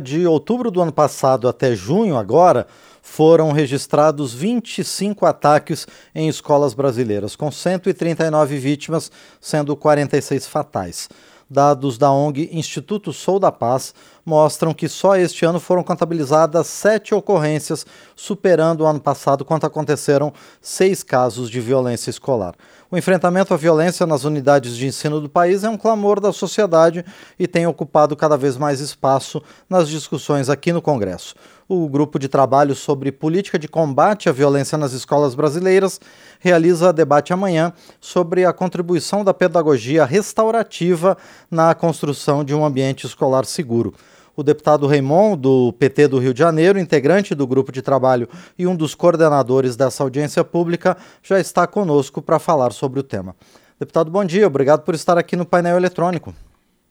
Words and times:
De 0.00 0.28
outubro 0.28 0.70
do 0.70 0.80
ano 0.80 0.92
passado 0.92 1.48
até 1.48 1.74
junho, 1.74 2.16
agora, 2.16 2.68
foram 3.02 3.50
registrados 3.50 4.32
25 4.32 5.26
ataques 5.26 5.88
em 6.14 6.28
escolas 6.28 6.72
brasileiras, 6.72 7.34
com 7.34 7.50
139 7.50 8.58
vítimas, 8.58 9.10
sendo 9.40 9.74
46 9.74 10.46
fatais. 10.46 11.08
Dados 11.50 11.98
da 11.98 12.12
ONG 12.12 12.48
Instituto 12.52 13.12
Sou 13.12 13.40
da 13.40 13.50
Paz 13.50 13.92
mostram 14.28 14.74
que 14.74 14.88
só 14.88 15.16
este 15.16 15.46
ano 15.46 15.58
foram 15.58 15.82
contabilizadas 15.82 16.66
sete 16.66 17.14
ocorrências, 17.14 17.86
superando 18.14 18.82
o 18.82 18.86
ano 18.86 19.00
passado, 19.00 19.42
quando 19.42 19.64
aconteceram 19.64 20.32
seis 20.60 21.02
casos 21.02 21.48
de 21.48 21.58
violência 21.60 22.10
escolar. 22.10 22.54
O 22.90 22.96
enfrentamento 22.98 23.54
à 23.54 23.56
violência 23.56 24.06
nas 24.06 24.24
unidades 24.24 24.76
de 24.76 24.86
ensino 24.86 25.18
do 25.18 25.28
país 25.28 25.64
é 25.64 25.70
um 25.70 25.78
clamor 25.78 26.20
da 26.20 26.32
sociedade 26.32 27.04
e 27.38 27.46
tem 27.46 27.66
ocupado 27.66 28.14
cada 28.14 28.36
vez 28.36 28.58
mais 28.58 28.80
espaço 28.80 29.42
nas 29.68 29.88
discussões 29.88 30.50
aqui 30.50 30.72
no 30.72 30.82
Congresso 30.82 31.34
o 31.68 31.86
grupo 31.86 32.18
de 32.18 32.28
trabalho 32.28 32.74
sobre 32.74 33.12
política 33.12 33.58
de 33.58 33.68
combate 33.68 34.28
à 34.28 34.32
violência 34.32 34.78
nas 34.78 34.92
escolas 34.92 35.34
brasileiras 35.34 36.00
realiza 36.40 36.92
debate 36.92 37.32
amanhã 37.32 37.74
sobre 38.00 38.46
a 38.46 38.52
contribuição 38.54 39.22
da 39.22 39.34
pedagogia 39.34 40.06
restaurativa 40.06 41.16
na 41.50 41.74
construção 41.74 42.42
de 42.42 42.54
um 42.54 42.64
ambiente 42.64 43.06
escolar 43.06 43.44
seguro. 43.44 43.92
O 44.38 44.42
deputado 44.44 44.86
Raimon, 44.86 45.36
do 45.36 45.72
PT 45.72 46.06
do 46.06 46.20
Rio 46.20 46.32
de 46.32 46.38
Janeiro, 46.38 46.78
integrante 46.78 47.34
do 47.34 47.44
grupo 47.44 47.72
de 47.72 47.82
trabalho 47.82 48.28
e 48.56 48.68
um 48.68 48.76
dos 48.76 48.94
coordenadores 48.94 49.74
dessa 49.74 50.04
audiência 50.04 50.44
pública, 50.44 50.96
já 51.24 51.40
está 51.40 51.66
conosco 51.66 52.22
para 52.22 52.38
falar 52.38 52.70
sobre 52.70 53.00
o 53.00 53.02
tema. 53.02 53.34
Deputado, 53.80 54.12
bom 54.12 54.24
dia, 54.24 54.46
obrigado 54.46 54.84
por 54.84 54.94
estar 54.94 55.18
aqui 55.18 55.34
no 55.34 55.44
painel 55.44 55.76
eletrônico. 55.76 56.32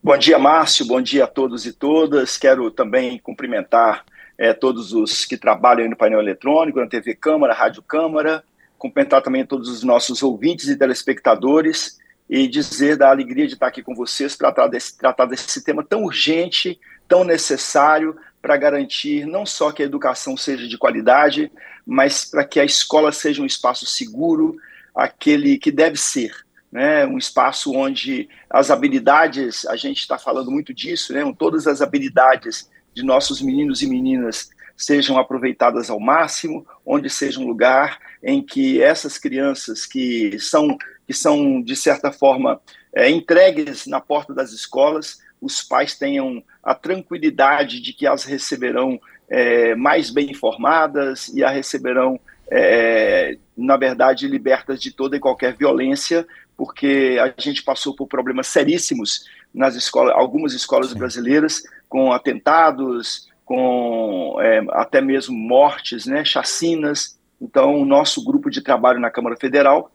Bom 0.02 0.18
dia, 0.18 0.38
Márcio, 0.38 0.86
bom 0.86 1.00
dia 1.00 1.24
a 1.24 1.26
todos 1.26 1.64
e 1.64 1.72
todas. 1.72 2.36
Quero 2.36 2.70
também 2.70 3.18
cumprimentar 3.18 4.04
é, 4.36 4.52
todos 4.52 4.92
os 4.92 5.24
que 5.24 5.38
trabalham 5.38 5.88
no 5.88 5.96
painel 5.96 6.20
eletrônico, 6.20 6.78
na 6.78 6.86
TV 6.86 7.14
Câmara, 7.14 7.54
Rádio 7.54 7.82
Câmara, 7.82 8.44
cumprimentar 8.76 9.22
também 9.22 9.46
todos 9.46 9.70
os 9.70 9.82
nossos 9.82 10.22
ouvintes 10.22 10.68
e 10.68 10.76
telespectadores 10.76 11.96
e 12.28 12.46
dizer 12.46 12.98
da 12.98 13.08
alegria 13.08 13.46
de 13.46 13.54
estar 13.54 13.68
aqui 13.68 13.82
com 13.82 13.94
vocês 13.94 14.36
para 14.36 14.52
tratar 14.52 14.68
desse, 14.68 14.98
tratar 14.98 15.24
desse 15.24 15.64
tema 15.64 15.82
tão 15.82 16.04
urgente, 16.04 16.78
tão 17.08 17.24
necessário 17.24 18.16
para 18.40 18.56
garantir 18.56 19.26
não 19.26 19.44
só 19.44 19.72
que 19.72 19.82
a 19.82 19.86
educação 19.86 20.36
seja 20.36 20.68
de 20.68 20.78
qualidade, 20.78 21.50
mas 21.84 22.24
para 22.24 22.44
que 22.44 22.60
a 22.60 22.64
escola 22.64 23.10
seja 23.10 23.42
um 23.42 23.46
espaço 23.46 23.86
seguro, 23.86 24.56
aquele 24.94 25.58
que 25.58 25.70
deve 25.70 25.96
ser, 25.96 26.32
né, 26.70 27.06
um 27.06 27.18
espaço 27.18 27.72
onde 27.74 28.28
as 28.50 28.70
habilidades, 28.70 29.66
a 29.66 29.76
gente 29.76 29.98
está 30.00 30.18
falando 30.18 30.50
muito 30.50 30.72
disso, 30.74 31.12
né, 31.12 31.20
todas 31.38 31.66
as 31.66 31.80
habilidades 31.80 32.70
de 32.94 33.02
nossos 33.02 33.40
meninos 33.40 33.82
e 33.82 33.86
meninas 33.86 34.50
sejam 34.76 35.18
aproveitadas 35.18 35.90
ao 35.90 35.98
máximo, 35.98 36.66
onde 36.86 37.10
seja 37.10 37.40
um 37.40 37.46
lugar 37.48 37.98
em 38.22 38.40
que 38.42 38.80
essas 38.80 39.18
crianças 39.18 39.84
que 39.84 40.38
são, 40.38 40.78
que 41.06 41.12
são 41.12 41.60
de 41.60 41.74
certa 41.74 42.12
forma, 42.12 42.60
é, 42.92 43.10
entregues 43.10 43.86
na 43.86 44.00
porta 44.00 44.32
das 44.32 44.52
escolas, 44.52 45.20
os 45.40 45.62
pais 45.62 45.96
tenham 45.96 46.42
a 46.62 46.74
tranquilidade 46.74 47.80
de 47.80 47.92
que 47.92 48.06
as 48.06 48.24
receberão 48.24 49.00
é, 49.28 49.74
mais 49.74 50.10
bem 50.10 50.30
informadas 50.30 51.28
e 51.28 51.44
a 51.44 51.50
receberão, 51.50 52.18
é, 52.50 53.36
na 53.56 53.76
verdade, 53.76 54.26
libertas 54.26 54.80
de 54.80 54.90
toda 54.90 55.16
e 55.16 55.20
qualquer 55.20 55.54
violência, 55.54 56.26
porque 56.56 57.18
a 57.20 57.40
gente 57.40 57.62
passou 57.62 57.94
por 57.94 58.08
problemas 58.08 58.48
seríssimos 58.48 59.24
nas 59.54 59.76
escolas, 59.76 60.14
algumas 60.14 60.52
escolas 60.54 60.90
Sim. 60.90 60.98
brasileiras, 60.98 61.62
com 61.88 62.12
atentados, 62.12 63.28
com 63.44 64.36
é, 64.40 64.64
até 64.70 65.00
mesmo 65.00 65.36
mortes, 65.36 66.06
né, 66.06 66.24
chacinas. 66.24 67.18
Então, 67.40 67.80
o 67.80 67.84
nosso 67.84 68.24
grupo 68.24 68.50
de 68.50 68.60
trabalho 68.60 69.00
na 69.00 69.10
Câmara 69.10 69.36
Federal 69.36 69.90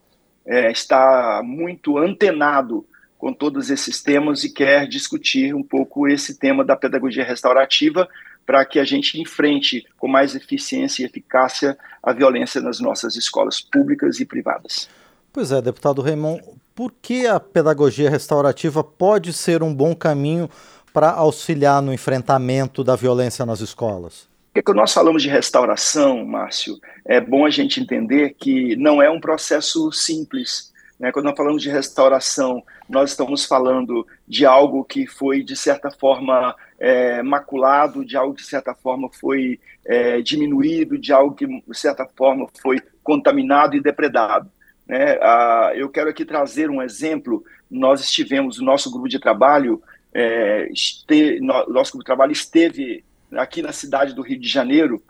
é, 0.46 0.72
está 0.72 1.42
muito 1.44 1.98
antenado 1.98 2.86
com 3.24 3.32
todos 3.32 3.70
esses 3.70 4.04
temas 4.04 4.44
e 4.44 4.50
quer 4.50 4.86
discutir 4.86 5.56
um 5.56 5.64
pouco 5.64 6.10
esse 6.10 6.38
tema 6.38 6.62
da 6.62 6.76
pedagogia 6.76 7.24
restaurativa 7.24 8.06
para 8.46 8.66
que 8.66 8.78
a 8.78 8.84
gente 8.84 9.18
enfrente 9.18 9.88
com 9.98 10.10
mais 10.10 10.36
eficiência 10.36 11.04
e 11.04 11.06
eficácia 11.06 11.78
a 12.04 12.12
violência 12.12 12.60
nas 12.60 12.82
nossas 12.82 13.16
escolas 13.16 13.62
públicas 13.62 14.20
e 14.20 14.26
privadas. 14.26 14.90
Pois 15.32 15.54
é, 15.54 15.62
deputado 15.62 16.02
Raymond, 16.02 16.44
por 16.76 16.92
que 17.02 17.26
a 17.26 17.40
pedagogia 17.40 18.10
restaurativa 18.10 18.84
pode 18.84 19.32
ser 19.32 19.64
um 19.64 19.74
bom 19.74 19.96
caminho 19.96 20.50
para 20.92 21.10
auxiliar 21.10 21.82
no 21.82 21.94
enfrentamento 21.94 22.84
da 22.84 22.98
violência 22.98 23.46
nas 23.46 23.62
escolas? 23.62 24.28
Porque 24.48 24.64
quando 24.64 24.80
nós 24.80 24.94
falamos 24.94 25.24
de 25.24 25.30
restauração, 25.30 26.26
Márcio, 26.26 26.78
é 27.06 27.22
bom 27.22 27.46
a 27.46 27.50
gente 27.50 27.80
entender 27.80 28.36
que 28.38 28.76
não 28.76 29.02
é 29.02 29.10
um 29.10 29.22
processo 29.22 29.94
simples. 29.94 30.73
Né? 31.04 31.12
Quando 31.12 31.26
nós 31.26 31.36
falamos 31.36 31.62
de 31.62 31.70
restauração, 31.70 32.64
nós 32.88 33.10
estamos 33.10 33.44
falando 33.44 34.08
de 34.26 34.46
algo 34.46 34.86
que 34.86 35.06
foi, 35.06 35.44
de 35.44 35.54
certa 35.54 35.92
forma, 35.92 36.56
é, 36.80 37.22
maculado, 37.22 38.06
de 38.06 38.16
algo 38.16 38.34
que, 38.34 38.42
de 38.42 38.48
certa 38.48 38.74
forma, 38.74 39.10
foi 39.20 39.60
é, 39.86 40.22
diminuído, 40.22 40.98
de 40.98 41.12
algo 41.12 41.36
que, 41.36 41.46
de 41.46 41.78
certa 41.78 42.08
forma, 42.16 42.48
foi 42.62 42.80
contaminado 43.04 43.76
e 43.76 43.82
depredado. 43.82 44.50
Né? 44.88 45.18
Ah, 45.22 45.74
eu 45.76 45.90
quero 45.90 46.10
aqui 46.10 46.24
trazer 46.24 46.70
um 46.70 46.82
exemplo. 46.82 47.44
Nós 47.70 48.00
estivemos, 48.00 48.58
o 48.60 48.64
nosso 48.64 48.90
grupo 48.90 49.10
de 49.10 49.20
trabalho, 49.20 49.84
é, 50.14 50.70
este, 50.72 51.38
no, 51.42 51.66
nosso 51.68 51.92
grupo 51.92 52.06
de 52.06 52.06
trabalho 52.06 52.32
esteve 52.32 53.04
aqui 53.34 53.62
na 53.62 53.74
cidade 53.74 54.16
do 54.16 54.22
Rio 54.22 54.40
de 54.40 54.48
Janeiro. 54.48 55.04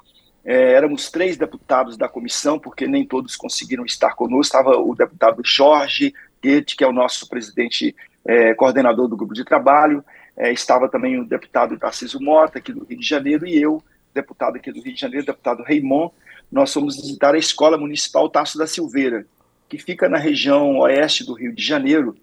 É, 0.45 0.73
éramos 0.73 1.09
três 1.09 1.37
deputados 1.37 1.95
da 1.95 2.09
comissão, 2.09 2.59
porque 2.59 2.85
nem 2.85 3.05
todos 3.05 3.35
conseguiram 3.35 3.85
estar 3.85 4.13
conosco. 4.15 4.55
Estava 4.55 4.77
o 4.77 4.93
deputado 4.93 5.41
Jorge 5.45 6.13
Goethe, 6.43 6.75
que 6.75 6.83
é 6.83 6.87
o 6.87 6.93
nosso 6.93 7.29
presidente 7.29 7.95
é, 8.25 8.53
coordenador 8.53 9.07
do 9.07 9.15
grupo 9.15 9.33
de 9.33 9.45
trabalho. 9.45 10.03
É, 10.35 10.51
estava 10.51 10.89
também 10.89 11.19
o 11.19 11.25
deputado 11.25 11.77
Tarcísio 11.77 12.19
Mota, 12.21 12.59
aqui 12.59 12.73
do 12.73 12.83
Rio 12.83 12.99
de 12.99 13.07
Janeiro, 13.07 13.47
e 13.47 13.61
eu, 13.61 13.81
deputado 14.13 14.57
aqui 14.57 14.71
do 14.71 14.81
Rio 14.81 14.93
de 14.93 14.99
Janeiro, 14.99 15.25
deputado 15.25 15.63
Raimon. 15.63 16.09
Nós 16.51 16.73
fomos 16.73 16.97
visitar 16.97 17.35
a 17.35 17.37
Escola 17.37 17.77
Municipal 17.77 18.29
Tasso 18.29 18.57
da 18.57 18.67
Silveira, 18.67 19.25
que 19.69 19.77
fica 19.77 20.09
na 20.09 20.17
região 20.17 20.79
oeste 20.79 21.25
do 21.25 21.33
Rio 21.33 21.53
de 21.53 21.63
Janeiro, 21.63 22.15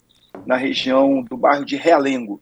na 0.47 0.57
região 0.57 1.23
do 1.23 1.37
bairro 1.37 1.65
de 1.65 1.77
Realengo. 1.77 2.41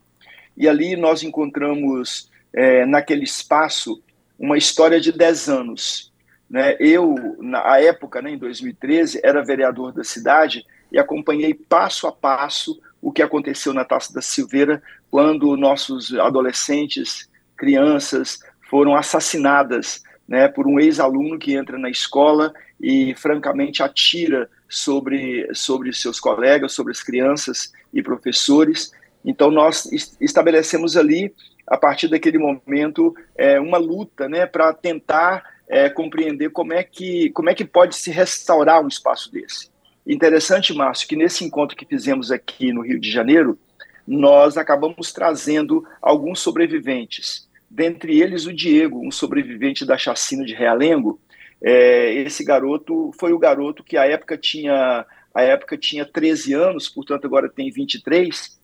E 0.56 0.69
ali 0.69 0.97
nós 0.97 1.22
encontramos, 1.22 2.31
é, 2.53 2.84
naquele 2.84 3.25
espaço, 3.25 4.03
uma 4.38 4.56
história 4.56 5.00
de 5.00 5.12
10 5.12 5.49
anos. 5.49 6.12
Né? 6.49 6.76
Eu, 6.78 7.37
na 7.41 7.78
época, 7.78 8.22
né, 8.22 8.31
em 8.31 8.38
2013, 8.38 9.21
era 9.22 9.44
vereador 9.44 9.93
da 9.93 10.04
cidade 10.04 10.65
e 10.91 10.99
acompanhei 10.99 11.53
passo 11.53 12.06
a 12.06 12.12
passo 12.12 12.81
o 13.00 13.12
que 13.12 13.22
aconteceu 13.22 13.72
na 13.72 13.84
Taça 13.84 14.12
da 14.12 14.22
Silveira 14.22 14.82
quando 15.10 15.56
nossos 15.56 16.15
adolescentes, 16.15 17.28
crianças, 17.56 18.38
foram 18.69 18.94
assassinadas 18.94 20.03
né, 20.26 20.47
por 20.47 20.66
um 20.66 20.78
ex-aluno 20.78 21.38
que 21.38 21.55
entra 21.55 21.78
na 21.78 21.88
escola 21.88 22.53
e, 22.81 23.15
francamente, 23.16 23.82
atira 23.82 24.49
sobre, 24.69 25.49
sobre 25.55 25.93
seus 25.93 26.20
colegas, 26.20 26.72
sobre 26.72 26.93
as 26.93 27.03
crianças 27.03 27.72
e 27.93 28.03
professores. 28.03 28.93
Então, 29.25 29.50
nós 29.50 29.88
estabelecemos 30.20 30.97
ali, 30.97 31.34
a 31.69 31.77
partir 31.77 32.09
daquele 32.09 32.39
momento, 32.39 33.15
é, 33.37 33.61
uma 33.61 33.79
luta 33.79 34.29
né, 34.29 34.47
para 34.47 34.73
tentar 34.73 35.45
é, 35.69 35.91
compreender 35.91 36.51
como 36.51 36.73
é, 36.73 36.83
que, 36.83 37.31
como 37.31 37.51
é 37.51 37.55
que 37.55 37.65
pode 37.65 37.95
se 37.95 38.11
restaurar 38.11 38.83
um 38.83 38.89
espaço 38.89 39.31
desse. 39.31 39.71
Interessante, 40.06 40.73
Márcio, 40.73 41.06
que 41.06 41.17
nesse 41.17 41.45
encontro 41.45 41.77
que 41.77 41.84
fizemos 41.84 42.33
aqui 42.33 42.73
no 42.73 42.81
Rio 42.81 42.99
de 42.99 43.11
Janeiro, 43.11 43.59
nós 44.06 44.56
acabamos 44.56 45.12
trazendo 45.12 45.87
alguns 46.01 46.41
sobreviventes, 46.41 47.47
dentre 47.69 48.19
eles 48.19 48.47
o 48.47 48.53
Diego, 48.53 49.06
um 49.06 49.11
sobrevivente 49.11 49.85
da 49.85 49.99
chacina 49.99 50.47
de 50.47 50.55
Realengo, 50.55 51.21
é, 51.62 52.14
esse 52.14 52.43
garoto 52.43 53.11
foi 53.19 53.32
o 53.32 53.38
garoto 53.38 53.85
que 53.85 53.97
à 53.97 54.06
época 54.06 54.38
tinha 54.38 55.05
a 55.35 55.43
época 55.43 55.76
tinha 55.76 56.05
13 56.05 56.55
anos, 56.55 56.88
portanto 56.88 57.26
agora 57.26 57.49
tem 57.49 57.71
23, 57.71 58.57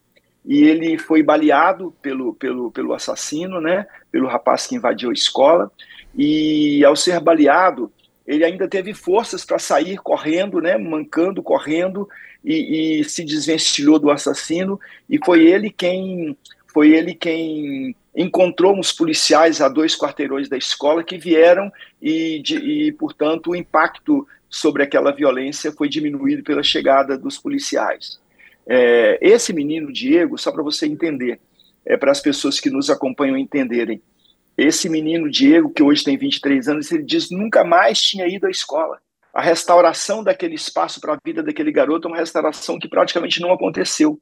e 0.44 0.62
ele 0.64 0.98
foi 0.98 1.22
baleado 1.22 1.94
pelo, 2.02 2.34
pelo, 2.34 2.70
pelo 2.70 2.92
assassino, 2.92 3.60
né, 3.60 3.86
pelo 4.12 4.28
rapaz 4.28 4.66
que 4.66 4.74
invadiu 4.74 5.10
a 5.10 5.14
escola, 5.14 5.70
e 6.14 6.84
ao 6.84 6.94
ser 6.94 7.18
baleado, 7.20 7.90
ele 8.26 8.44
ainda 8.44 8.68
teve 8.68 8.94
forças 8.94 9.44
para 9.44 9.58
sair 9.58 9.96
correndo, 9.98 10.60
né, 10.60 10.76
mancando, 10.76 11.42
correndo, 11.42 12.08
e, 12.44 13.00
e 13.00 13.04
se 13.04 13.24
desvencilhou 13.24 13.98
do 13.98 14.10
assassino, 14.10 14.78
e 15.08 15.18
foi 15.24 15.46
ele 15.46 15.70
quem 15.70 16.36
foi 16.66 16.90
ele 16.90 17.14
quem 17.14 17.94
encontrou 18.14 18.76
uns 18.76 18.92
policiais 18.92 19.60
a 19.60 19.68
dois 19.68 19.96
quarteirões 19.96 20.48
da 20.48 20.56
escola 20.56 21.04
que 21.04 21.16
vieram 21.16 21.72
e, 22.02 22.40
de, 22.40 22.56
e, 22.56 22.92
portanto, 22.92 23.50
o 23.50 23.56
impacto 23.56 24.26
sobre 24.48 24.82
aquela 24.82 25.12
violência 25.12 25.72
foi 25.72 25.88
diminuído 25.88 26.42
pela 26.42 26.62
chegada 26.62 27.16
dos 27.16 27.38
policiais. 27.38 28.20
É, 28.66 29.18
esse 29.20 29.52
menino, 29.52 29.92
Diego, 29.92 30.38
só 30.38 30.50
para 30.50 30.62
você 30.62 30.86
entender, 30.86 31.40
é 31.84 31.96
para 31.96 32.10
as 32.10 32.20
pessoas 32.20 32.58
que 32.58 32.70
nos 32.70 32.90
acompanham 32.90 33.36
entenderem, 33.36 34.02
Esse 34.56 34.88
menino 34.88 35.28
Diego, 35.28 35.70
que 35.70 35.82
hoje 35.82 36.04
tem 36.04 36.16
23 36.16 36.68
anos, 36.68 36.92
ele 36.92 37.02
diz 37.02 37.28
nunca 37.30 37.64
mais 37.64 38.00
tinha 38.00 38.26
ido 38.26 38.46
à 38.46 38.50
escola. 38.50 39.00
A 39.34 39.42
restauração 39.42 40.22
daquele 40.22 40.54
espaço 40.54 41.00
para 41.00 41.14
a 41.14 41.18
vida 41.24 41.42
daquele 41.42 41.72
garoto 41.72 42.06
é 42.06 42.10
uma 42.12 42.18
restauração 42.18 42.78
que 42.78 42.88
praticamente 42.88 43.40
não 43.40 43.52
aconteceu. 43.52 44.20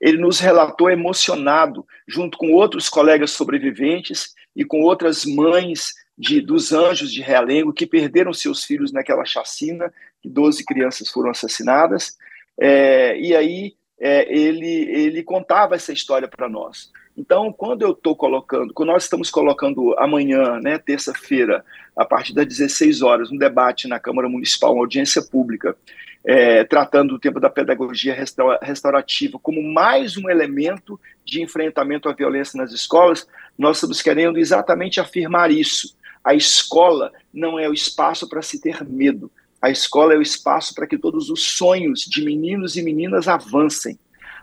Ele 0.00 0.18
nos 0.18 0.38
relatou 0.38 0.88
emocionado, 0.88 1.84
junto 2.06 2.38
com 2.38 2.52
outros 2.52 2.88
colegas 2.88 3.32
sobreviventes 3.32 4.34
e 4.54 4.64
com 4.64 4.82
outras 4.82 5.24
mães 5.24 5.92
de, 6.16 6.40
dos 6.40 6.72
anjos 6.72 7.12
de 7.12 7.20
Realengo 7.20 7.72
que 7.72 7.86
perderam 7.86 8.32
seus 8.32 8.64
filhos 8.64 8.92
naquela 8.92 9.24
chacina, 9.24 9.92
que 10.22 10.28
12 10.28 10.64
crianças 10.64 11.10
foram 11.10 11.30
assassinadas. 11.30 12.16
É, 12.58 13.18
e 13.18 13.34
aí 13.34 13.74
é, 14.00 14.32
ele, 14.32 14.90
ele 14.90 15.22
contava 15.22 15.74
essa 15.74 15.92
história 15.92 16.28
para 16.28 16.48
nós. 16.48 16.90
Então, 17.16 17.50
quando 17.50 17.82
eu 17.82 17.92
estou 17.92 18.14
colocando, 18.14 18.74
quando 18.74 18.90
nós 18.90 19.04
estamos 19.04 19.30
colocando 19.30 19.94
amanhã, 19.98 20.60
né, 20.60 20.78
terça-feira, 20.78 21.64
a 21.96 22.04
partir 22.04 22.34
das 22.34 22.46
16 22.46 23.00
horas, 23.00 23.30
um 23.30 23.38
debate 23.38 23.88
na 23.88 23.98
Câmara 23.98 24.28
Municipal, 24.28 24.74
uma 24.74 24.82
audiência 24.82 25.22
pública, 25.22 25.74
é, 26.22 26.64
tratando 26.64 27.14
o 27.14 27.18
tempo 27.18 27.40
da 27.40 27.48
pedagogia 27.48 28.14
restaurativa 28.60 29.38
como 29.38 29.62
mais 29.62 30.16
um 30.16 30.28
elemento 30.28 31.00
de 31.24 31.40
enfrentamento 31.40 32.08
à 32.08 32.12
violência 32.12 32.58
nas 32.58 32.72
escolas, 32.72 33.26
nós 33.56 33.76
estamos 33.76 34.02
querendo 34.02 34.36
exatamente 34.36 35.00
afirmar 35.00 35.50
isso. 35.50 35.96
A 36.22 36.34
escola 36.34 37.12
não 37.32 37.58
é 37.58 37.68
o 37.68 37.72
espaço 37.72 38.28
para 38.28 38.42
se 38.42 38.60
ter 38.60 38.84
medo. 38.84 39.30
A 39.66 39.70
escola 39.70 40.14
é 40.14 40.16
o 40.16 40.22
espaço 40.22 40.72
para 40.72 40.86
que 40.86 40.96
todos 40.96 41.28
os 41.28 41.42
sonhos 41.42 42.02
de 42.02 42.24
meninos 42.24 42.76
e 42.76 42.82
meninas 42.82 43.26
avancem. 43.26 43.98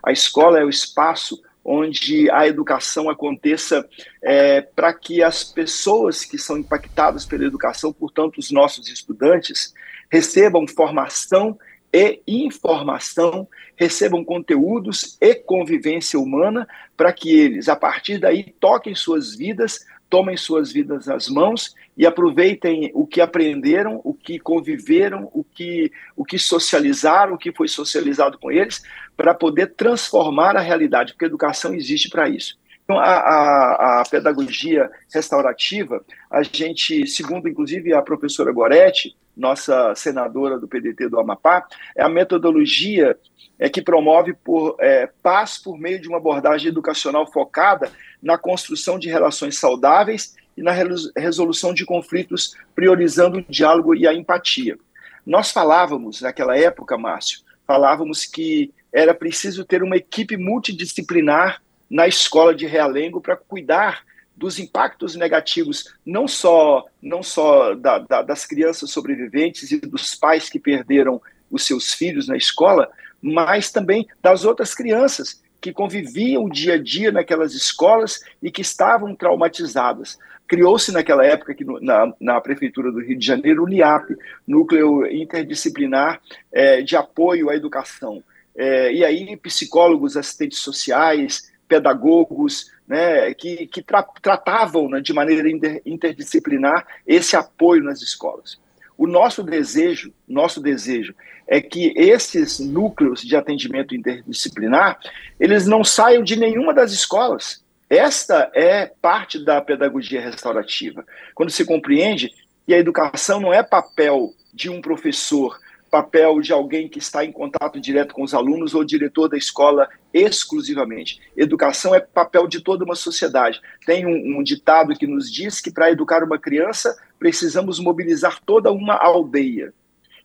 A 0.06 0.12
escola 0.12 0.60
é 0.60 0.66
o 0.66 0.70
espaço 0.70 1.42
onde 1.64 2.30
a 2.30 2.46
educação 2.46 3.10
aconteça 3.10 3.88
é, 4.22 4.60
para 4.60 4.94
que 4.94 5.24
as 5.24 5.42
pessoas 5.42 6.26
que 6.26 6.38
são 6.38 6.58
impactadas 6.58 7.26
pela 7.26 7.46
educação, 7.46 7.94
portanto, 7.94 8.38
os 8.38 8.52
nossos 8.52 8.90
estudantes, 8.90 9.74
recebam 10.12 10.68
formação 10.68 11.58
e 11.94 12.20
informação, 12.28 13.48
recebam 13.78 14.26
conteúdos 14.26 15.18
e 15.22 15.36
convivência 15.36 16.20
humana, 16.20 16.68
para 16.98 17.14
que 17.14 17.34
eles, 17.34 17.70
a 17.70 17.78
partir 17.78 18.18
daí, 18.18 18.54
toquem 18.60 18.94
suas 18.94 19.34
vidas, 19.34 19.86
tomem 20.14 20.38
suas 20.38 20.72
vidas 20.72 21.08
nas 21.08 21.28
mãos 21.28 21.74
e 21.98 22.06
aproveitem 22.06 22.92
o 22.94 23.08
que 23.08 23.20
aprenderam, 23.20 24.00
o 24.04 24.14
que 24.14 24.38
conviveram, 24.38 25.28
o 25.34 25.44
que, 25.44 25.92
o 26.16 26.24
que 26.24 26.38
socializaram, 26.38 27.34
o 27.34 27.38
que 27.38 27.52
foi 27.52 27.68
socializado 27.68 28.38
com 28.38 28.52
eles, 28.52 28.84
para 29.18 29.34
poder 29.34 29.74
transformar 29.74 30.56
a 30.56 30.62
realidade, 30.62 31.14
porque 31.14 31.26
a 31.26 31.28
educação 31.28 31.74
existe 31.74 32.10
para 32.10 32.30
isso. 32.30 32.60
Então, 32.84 33.00
a, 33.00 33.06
a, 33.06 34.02
a, 34.02 34.04
pedagogia 34.08 34.88
restaurativa, 35.12 36.06
a 36.30 36.44
gente, 36.44 37.08
segundo 37.08 37.50
inclusive 37.50 37.92
a 37.92 38.02
professora 38.04 38.52
Goretti, 38.52 39.18
nossa 39.36 39.96
senadora 39.96 40.60
do 40.60 40.68
PDT 40.68 41.10
do 41.10 41.20
Amapá, 41.20 41.66
é 41.98 42.04
a 42.04 42.10
metodologia 42.10 43.18
é, 43.58 43.68
que 43.68 43.82
promove 43.82 44.34
por, 44.34 44.76
é, 44.80 45.10
paz 45.24 45.58
por 45.58 45.76
meio 45.76 46.00
de 46.00 46.08
uma 46.08 46.18
abordagem 46.18 46.70
educacional 46.70 47.26
focada 47.32 47.92
na 48.24 48.38
construção 48.38 48.98
de 48.98 49.10
relações 49.10 49.60
saudáveis 49.60 50.36
e 50.56 50.64
na 50.64 50.72
resolução 51.16 51.74
de 51.74 51.86
conflitos, 51.86 52.56
priorizando 52.74 53.40
o 53.40 53.46
diálogo 53.48 53.94
e 53.94 54.08
a 54.08 54.14
empatia. 54.14 54.78
Nós 55.26 55.52
falávamos, 55.52 56.22
naquela 56.22 56.58
época, 56.58 56.98
Márcio, 56.98 57.42
falávamos 57.68 58.26
que 58.26 58.74
era 58.92 59.14
preciso 59.14 59.66
ter 59.66 59.84
uma 59.84 59.98
equipe 59.98 60.38
multidisciplinar 60.38 61.62
na 61.90 62.08
escola 62.08 62.56
de 62.56 62.66
Realengo 62.66 63.20
para 63.20 63.36
cuidar 63.36 64.04
dos 64.36 64.58
impactos 64.58 65.16
negativos, 65.16 65.94
não 66.06 66.28
só, 66.28 66.86
não 67.02 67.22
só 67.22 67.76
da, 67.76 68.00
da, 68.00 68.22
das 68.22 68.46
crianças 68.46 68.90
sobreviventes 68.90 69.72
e 69.72 69.80
dos 69.80 70.16
pais 70.16 70.50
que 70.50 70.60
perderam 70.60 71.22
os 71.52 71.66
seus 71.66 71.94
filhos 71.94 72.28
na 72.28 72.36
escola, 72.36 72.90
mas 73.22 73.72
também 73.72 74.08
das 74.22 74.44
outras 74.44 74.74
crianças 74.74 75.43
que 75.64 75.72
conviviam 75.72 76.50
dia 76.50 76.74
a 76.74 76.78
dia 76.78 77.10
naquelas 77.10 77.54
escolas 77.54 78.20
e 78.42 78.52
que 78.52 78.62
estavam 78.62 79.16
traumatizadas. 79.16 80.20
Criou-se 80.46 80.92
naquela 80.92 81.26
época, 81.26 81.54
aqui 81.54 81.64
no, 81.64 81.80
na, 81.80 82.14
na, 82.20 82.42
Prefeitura 82.42 82.92
do 82.92 83.00
Rio 83.00 83.18
de 83.18 83.26
Janeiro, 83.26 83.64
o 83.64 83.68
NIAP, 83.68 84.10
Núcleo 84.46 85.08
Interdisciplinar 85.08 86.20
é, 86.52 86.82
de 86.82 86.98
Apoio 86.98 87.50
à 87.50 87.56
Educação. 87.56 88.22
É, 88.54 88.92
e 88.92 89.06
aí, 89.06 89.38
psicólogos, 89.38 90.18
assistentes 90.18 90.60
sociais, 90.60 91.50
pedagogos, 91.66 92.70
né, 92.86 93.34
que, 93.34 93.66
que 93.68 93.82
tra 93.82 94.04
tratavam 94.22 94.90
né, 94.90 95.00
de 95.00 95.14
maneira 95.14 95.50
inter 95.50 95.82
interdisciplinar 95.86 96.86
esse 97.08 97.38
apoio 97.38 97.82
nas 97.82 98.02
escolas. 98.02 98.60
O 98.98 99.08
nosso 99.08 99.44
desejo, 99.44 100.14
nosso 100.28 100.62
desejo 100.62 101.14
é 101.48 101.62
que 101.62 101.94
esses 101.96 102.60
núcleos 102.60 103.22
de 103.22 103.36
atendimento 103.36 103.96
interdisciplinar, 103.96 105.00
eles 105.40 105.66
não 105.66 105.84
saiam 105.84 106.24
de 106.24 106.36
nenhuma 106.36 106.74
das 106.74 106.92
escolas. 106.92 107.64
Esta 107.90 108.50
é 108.56 108.92
parte 109.02 109.44
da 109.44 109.62
pedagogia 109.62 110.22
restaurativa. 110.22 111.06
Quando 111.36 111.52
se 111.52 111.66
compreende 111.66 112.32
que 112.66 112.74
a 112.74 112.78
educação 112.78 113.40
não 113.40 113.54
é 113.54 113.62
papel 113.62 114.34
de 114.54 114.70
um 114.70 114.82
professor, 114.82 115.60
papel 115.94 116.42
de 116.42 116.52
alguém 116.52 116.90
que 116.90 116.98
está 116.98 117.24
em 117.24 117.32
contato 117.32 117.80
direto 117.80 118.16
com 118.16 118.24
os 118.24 118.34
alunos 118.34 118.74
ou 118.74 118.84
diretor 118.84 119.28
da 119.28 119.38
escola 119.38 119.88
exclusivamente. 120.12 121.22
Educação 121.38 121.94
é 121.94 122.00
papel 122.00 122.48
de 122.48 122.62
toda 122.62 122.84
uma 122.84 122.96
sociedade. 122.96 123.62
Tem 123.86 124.04
um, 124.04 124.40
um 124.40 124.42
ditado 124.42 124.96
que 124.96 125.06
nos 125.06 125.32
diz 125.32 125.62
que 125.62 125.72
para 125.72 125.92
educar 125.92 126.24
uma 126.24 126.40
criança 126.40 126.98
precisamos 127.20 127.80
mobilizar 127.80 128.40
toda 128.44 128.72
uma 128.72 128.96
aldeia. 128.96 129.72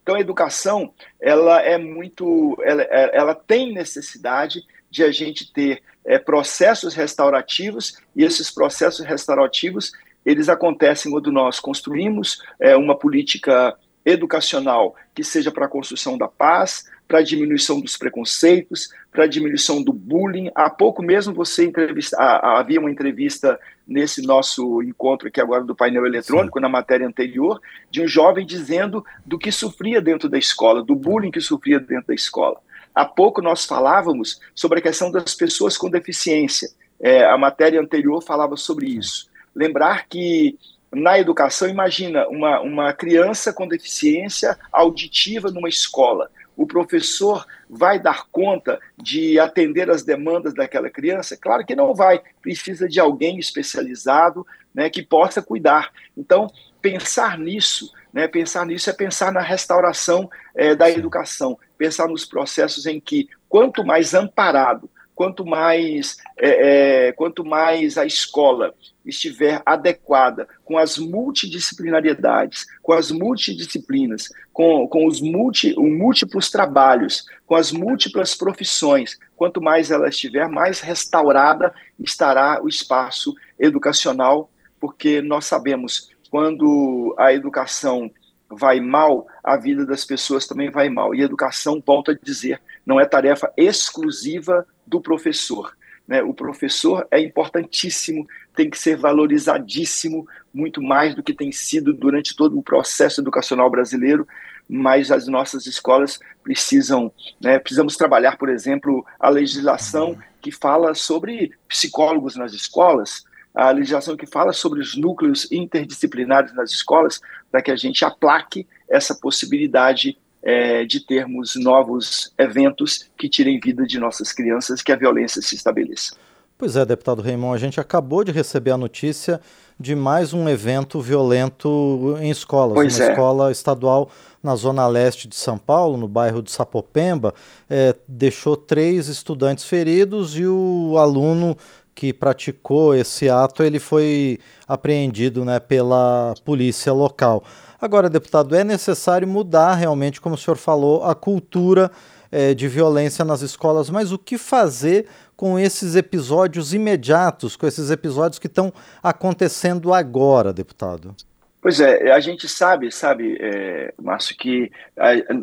Então 0.03 0.15
a 0.15 0.21
educação 0.21 0.91
ela 1.21 1.61
é 1.61 1.77
muito, 1.77 2.57
ela, 2.65 2.83
ela 2.85 3.35
tem 3.35 3.75
necessidade 3.75 4.63
de 4.91 5.05
a 5.05 5.13
gente 5.13 5.53
ter 5.53 5.83
é, 6.03 6.19
processos 6.19 6.95
restaurativos 6.95 8.01
e 8.17 8.25
esses 8.25 8.51
processos 8.51 9.05
restaurativos 9.05 9.93
eles 10.25 10.49
acontecem 10.49 11.13
quando 11.13 11.31
nós 11.31 11.61
construímos 11.61 12.43
é, 12.59 12.75
uma 12.75 12.99
política 12.99 13.77
educacional 14.09 14.97
que 15.15 15.23
seja 15.23 15.51
para 15.51 15.67
a 15.67 15.69
construção 15.69 16.17
da 16.17 16.27
paz, 16.27 16.89
para 17.07 17.19
a 17.19 17.23
diminuição 17.23 17.81
dos 17.81 17.97
preconceitos, 17.97 18.89
para 19.11 19.25
a 19.25 19.27
diminuição 19.27 19.83
do 19.83 19.93
bullying. 19.93 20.51
Há 20.55 20.71
pouco 20.71 21.03
mesmo 21.03 21.35
você 21.35 21.65
entrevista, 21.65 22.17
havia 22.19 22.81
uma 22.81 22.91
entrevista 22.91 23.59
nesse 23.87 24.23
nosso 24.23 24.83
encontro 24.83 25.29
aqui 25.29 25.41
agora 25.41 25.65
do 25.65 25.75
painel 25.75 26.07
eletrônico, 26.07 26.59
Sim. 26.59 26.63
na 26.63 26.69
matéria 26.69 27.07
anterior, 27.07 27.61
de 27.91 28.03
um 28.03 28.07
jovem 28.07 28.45
dizendo 28.45 29.05
do 29.25 29.39
que 29.39 29.51
sofria 29.51 30.01
dentro 30.01 30.29
da 30.29 30.39
escola, 30.39 30.83
do 30.83 30.95
bullying 30.95 31.31
que 31.31 31.41
sofria 31.41 31.81
dentro 31.81 32.09
da 32.09 32.15
escola. 32.15 32.61
Há 32.95 33.05
pouco 33.05 33.41
nós 33.41 33.65
falávamos 33.65 34.41
sobre 34.55 34.81
a 34.81 34.83
questão 34.83 35.11
das 35.11 35.35
pessoas 35.35 35.77
com 35.77 35.89
deficiência. 35.89 36.69
É, 37.01 37.25
a 37.25 37.39
matéria 37.39 37.81
anterior 37.81 38.23
falava 38.23 38.57
sobre 38.57 38.87
isso. 38.87 39.31
Lembrar 39.55 40.07
que 40.09 40.59
na 40.93 41.19
educação, 41.19 41.69
imagina 41.69 42.27
uma, 42.29 42.61
uma 42.61 42.93
criança 42.93 43.53
com 43.53 43.69
deficiência 43.69 44.59
auditiva 44.73 45.51
numa 45.51 45.69
escola. 45.69 46.31
O 46.57 46.67
professor 46.67 47.47
vai 47.69 48.01
dar 48.01 48.27
conta 48.33 48.81
de 48.97 49.39
atender 49.39 49.91
as 49.91 50.03
demandas 50.03 50.55
daquela 50.55 50.91
criança? 50.91 51.37
Claro 51.37 51.65
que 51.65 51.77
não 51.77 51.95
vai. 51.95 52.21
Precisa 52.43 52.89
de 52.89 52.99
alguém 52.99 53.39
especializado 53.39 54.47
né, 54.75 54.91
que 54.91 55.03
possa 55.03 55.41
cuidar. 55.41 55.93
Então, 56.17 56.51
pensar 56.81 57.39
nisso, 57.39 57.93
né, 58.13 58.27
pensar 58.27 58.67
nisso 58.67 58.91
é 58.91 58.93
pensar 58.93 59.33
na 59.33 59.41
restauração 59.41 60.29
é, 60.55 60.75
da 60.75 60.91
educação, 60.91 61.59
pensar 61.77 62.09
nos 62.09 62.25
processos 62.25 62.87
em 62.87 62.99
que, 62.99 63.29
quanto 63.49 63.85
mais 63.85 64.15
amparado, 64.15 64.91
quanto 65.19 65.45
mais, 65.45 66.17
é, 66.37 67.09
é, 67.09 67.13
quanto 67.13 67.45
mais 67.45 67.99
a 67.99 68.07
escola 68.07 68.73
estiver 69.05 69.61
adequada 69.67 70.47
com 70.65 70.79
as 70.79 70.97
multidisciplinariedades, 70.97 72.65
com 72.81 72.93
as 72.93 73.11
multidisciplinas, 73.11 74.29
com, 74.53 74.87
com 74.87 75.09
os 75.09 75.21
multi, 75.21 75.75
múltiplos 75.77 76.53
trabalhos, 76.53 77.27
com 77.45 77.57
as 77.57 77.73
múltiplas 77.73 78.37
profissões, 78.37 79.19
quanto 79.35 79.61
mais 79.61 79.91
ela 79.91 80.09
estiver, 80.09 80.49
mais 80.49 80.79
restaurada 80.79 81.75
estará 81.99 82.63
o 82.63 82.69
espaço 82.69 83.35
educacional, 83.59 84.49
porque 84.79 85.21
nós 85.21 85.47
sabemos 85.47 86.11
quando 86.31 87.13
a 87.19 87.33
educação 87.33 88.09
vai 88.49 88.79
mal, 88.79 89.27
a 89.43 89.57
vida 89.57 89.85
das 89.85 90.05
pessoas 90.05 90.47
também 90.47 90.71
vai 90.71 90.89
mal. 90.89 91.13
E 91.13 91.23
educação, 91.23 91.83
volto 91.85 92.13
a 92.13 92.15
dizer, 92.15 92.61
não 92.87 93.01
é 93.01 93.05
tarefa 93.05 93.53
exclusiva 93.57 94.65
do 94.89 95.01
professor. 95.01 95.77
Né? 96.07 96.23
O 96.23 96.33
professor 96.33 97.07
é 97.11 97.21
importantíssimo, 97.21 98.27
tem 98.57 98.71
que 98.71 98.79
ser 98.79 98.97
valorizadíssimo, 98.97 100.27
muito 100.53 100.83
mais 100.83 101.15
do 101.15 101.23
que 101.23 101.35
tem 101.35 101.53
sido 101.53 101.93
durante 101.93 102.35
todo 102.35 102.59
o 102.59 102.63
processo 102.63 103.21
educacional 103.21 103.71
brasileiro, 103.71 104.27
mas 104.69 105.11
as 105.11 105.29
nossas 105.29 105.67
escolas 105.67 106.19
precisam, 106.43 107.13
né, 107.41 107.59
precisamos 107.59 107.97
trabalhar, 107.97 108.37
por 108.37 108.49
exemplo, 108.49 109.05
a 109.19 109.29
legislação 109.29 110.19
que 110.41 110.51
fala 110.51 110.95
sobre 110.95 111.53
psicólogos 111.67 112.37
nas 112.37 112.53
escolas, 112.53 113.25
a 113.55 113.71
legislação 113.71 114.17
que 114.17 114.27
fala 114.27 114.53
sobre 114.53 114.81
os 114.81 114.97
núcleos 114.97 115.51
interdisciplinares 115.51 116.55
nas 116.55 116.71
escolas, 116.71 117.21
para 117.51 117.63
que 117.63 117.71
a 117.71 117.77
gente 117.77 118.05
aplaque 118.05 118.67
essa 118.89 119.15
possibilidade 119.15 120.19
é, 120.43 120.85
de 120.85 121.01
termos 121.01 121.55
novos 121.57 122.33
eventos 122.39 123.09
que 123.17 123.29
tirem 123.29 123.61
vida 123.61 123.87
de 123.87 123.99
nossas 123.99 124.33
crianças, 124.33 124.83
que 124.83 124.93
a 124.93 124.97
violência 124.97 125.43
se 125.43 125.55
estabeleça. 125.55 126.15
Pois 126.57 126.75
é, 126.75 126.85
deputado 126.85 127.23
Raimon, 127.23 127.53
a 127.53 127.59
gente 127.59 127.81
acabou 127.81 128.25
de 128.25 128.33
receber 128.33 128.73
a 128.73 128.77
notícia 128.77 129.41
de 129.79 129.95
mais 129.95 130.35
um 130.35 130.49
evento 130.49 131.01
violento 131.01 132.17
em 132.21 132.31
escolas. 132.31 132.75
Pois 132.75 132.97
uma 132.97 133.05
é. 133.05 133.11
escola 133.11 133.53
estadual 133.53 134.11
na 134.43 134.57
zona 134.57 134.87
leste 134.89 135.29
de 135.29 135.37
São 135.37 135.57
Paulo, 135.57 135.97
no 135.97 136.09
bairro 136.09 136.43
de 136.43 136.51
Sapopemba, 136.51 137.33
é, 137.71 137.95
deixou 138.09 138.57
três 138.57 139.07
estudantes 139.07 139.65
feridos 139.65 140.37
e 140.37 140.47
o 140.47 140.97
aluno 140.99 141.57
que 141.99 142.13
praticou 142.13 142.95
esse 142.95 143.29
ato 143.29 143.65
ele 143.65 143.81
foi 143.81 144.39
apreendido 144.69 145.45
né, 145.45 145.59
pela 145.59 146.33
polícia 146.45 146.93
local. 146.93 147.43
Agora, 147.81 148.09
deputado, 148.09 148.55
é 148.55 148.63
necessário 148.63 149.27
mudar 149.27 149.75
realmente, 149.75 150.21
como 150.21 150.37
o 150.37 150.39
senhor 150.39 150.57
falou, 150.57 151.03
a 151.03 151.13
cultura 151.13 151.91
é, 152.31 152.55
de 152.55 152.69
violência 152.69 153.25
nas 153.25 153.43
escolas, 153.43 153.91
mas 153.91 154.13
o 154.13 154.19
que 154.19 154.39
fazer 154.39 155.09
com 155.37 155.59
esses 155.59 155.97
episódios 155.97 156.73
imediatos, 156.73 157.57
com 157.57 157.67
esses 157.67 157.91
episódios 157.91 158.39
que 158.39 158.47
estão 158.47 158.73
acontecendo 159.03 159.93
agora, 159.93 160.53
deputado? 160.53 161.17
Pois 161.61 161.81
é, 161.81 162.13
a 162.13 162.21
gente 162.21 162.49
sabe, 162.49 162.93
sabe, 162.93 163.37
é, 163.41 163.93
Márcio, 164.01 164.37
que 164.37 164.71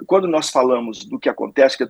quando 0.07 0.29
nós 0.29 0.50
falamos 0.50 1.03
do 1.03 1.19
que 1.19 1.27
acontece, 1.27 1.77
que 1.77 1.84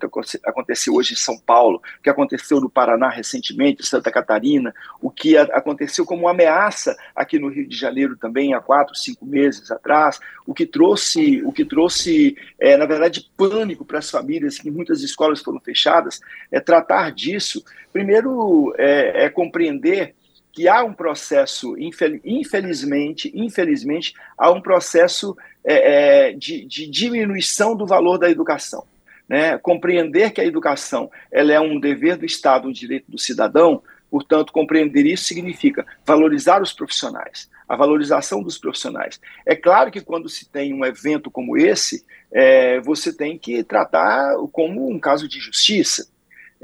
aconteceu 0.43 0.95
hoje 0.95 1.13
em 1.13 1.15
São 1.17 1.37
Paulo, 1.37 1.79
o 1.99 2.01
que 2.01 2.09
aconteceu 2.09 2.59
no 2.59 2.67
Paraná 2.67 3.07
recentemente, 3.07 3.85
Santa 3.85 4.11
Catarina, 4.11 4.73
o 4.99 5.11
que 5.11 5.37
a, 5.37 5.43
aconteceu 5.43 6.07
como 6.07 6.27
ameaça 6.27 6.97
aqui 7.15 7.37
no 7.37 7.49
Rio 7.49 7.67
de 7.67 7.77
Janeiro 7.77 8.17
também 8.17 8.55
há 8.55 8.59
quatro, 8.59 8.95
cinco 8.95 9.27
meses 9.27 9.69
atrás, 9.69 10.19
o 10.47 10.55
que 10.55 10.65
trouxe, 10.65 11.43
o 11.43 11.51
que 11.51 11.63
trouxe, 11.63 12.35
é, 12.59 12.75
na 12.75 12.87
verdade, 12.87 13.29
pânico 13.37 13.85
para 13.85 13.99
as 13.99 14.09
famílias, 14.09 14.57
que 14.57 14.71
muitas 14.71 15.03
escolas 15.03 15.39
foram 15.39 15.59
fechadas, 15.59 16.19
é 16.51 16.59
tratar 16.59 17.11
disso. 17.11 17.63
Primeiro, 17.93 18.73
é, 18.75 19.25
é 19.25 19.29
compreender 19.29 20.15
que 20.55 20.69
há 20.69 20.85
um 20.85 20.93
processo, 20.93 21.75
infelizmente, 21.77 23.29
infelizmente, 23.35 24.13
há 24.37 24.49
um 24.49 24.61
processo 24.61 25.35
é, 25.65 26.29
é, 26.29 26.31
de, 26.31 26.63
de, 26.65 26.87
diminuição 26.87 27.75
do 27.75 27.85
valor 27.85 28.17
da 28.17 28.29
educação. 28.29 28.85
Né? 29.27 29.57
Compreender 29.57 30.31
que 30.31 30.39
a 30.39 30.45
educação 30.45 31.11
ela 31.29 31.51
é 31.51 31.59
um 31.59 31.77
dever 31.77 32.15
do 32.15 32.25
Estado, 32.25 32.69
um 32.69 32.71
direito 32.71 33.11
do 33.11 33.19
cidadão, 33.19 33.83
portanto, 34.09 34.53
compreender 34.53 35.05
isso 35.05 35.25
significa 35.25 35.85
valorizar 36.05 36.61
os 36.61 36.71
profissionais, 36.71 37.49
a 37.67 37.75
valorização 37.75 38.41
dos 38.41 38.57
profissionais. 38.57 39.19
É 39.45 39.57
claro 39.57 39.91
que 39.91 39.99
quando 39.99 40.29
se 40.29 40.47
tem 40.47 40.73
um 40.73 40.85
evento 40.85 41.29
como 41.29 41.57
esse, 41.57 42.05
é, 42.31 42.79
você 42.79 43.11
tem 43.11 43.37
que 43.37 43.61
tratar 43.61 44.37
como 44.53 44.89
um 44.89 44.97
caso 44.97 45.27
de 45.27 45.37
justiça. 45.37 46.07